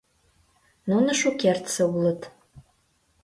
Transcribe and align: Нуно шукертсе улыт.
Нуно 0.89 1.11
шукертсе 1.19 1.83
улыт. 1.95 2.21